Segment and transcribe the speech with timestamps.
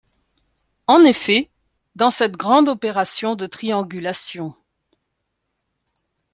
[0.87, 1.51] En effet,
[1.95, 4.55] dans cette grande opération de triangulation.